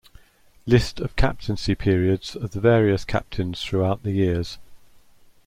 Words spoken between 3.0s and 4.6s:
captains throughout the years.